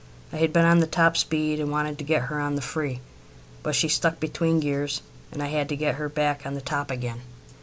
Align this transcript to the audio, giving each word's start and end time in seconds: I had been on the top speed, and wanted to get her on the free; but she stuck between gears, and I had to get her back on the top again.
I 0.33 0.37
had 0.37 0.51
been 0.51 0.65
on 0.65 0.79
the 0.79 0.87
top 0.87 1.15
speed, 1.15 1.59
and 1.59 1.69
wanted 1.69 1.99
to 1.99 2.03
get 2.03 2.23
her 2.23 2.39
on 2.39 2.55
the 2.55 2.61
free; 2.63 3.01
but 3.61 3.75
she 3.75 3.87
stuck 3.87 4.19
between 4.19 4.59
gears, 4.59 5.03
and 5.31 5.43
I 5.43 5.49
had 5.49 5.69
to 5.69 5.75
get 5.77 5.93
her 5.93 6.09
back 6.09 6.43
on 6.43 6.55
the 6.55 6.59
top 6.61 6.89
again. 6.89 7.21